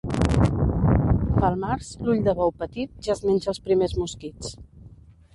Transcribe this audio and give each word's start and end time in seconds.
Pel 1.41 1.57
març 1.63 1.89
l'ull 2.07 2.23
de 2.27 2.33
bou 2.39 2.53
petit 2.61 2.95
ja 3.09 3.11
es 3.17 3.21
menja 3.27 3.51
els 3.53 3.61
primers 3.69 3.93
mosquits. 4.05 4.57